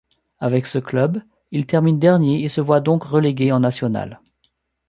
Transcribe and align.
Avec 0.39 0.65
ce 0.65 0.79
club, 0.79 1.21
il 1.51 1.67
termine 1.67 1.99
dernier 1.99 2.43
et 2.43 2.49
se 2.49 2.59
voit 2.59 2.81
donc 2.81 3.03
relégué 3.03 3.51
en 3.51 3.59
National. 3.59 4.19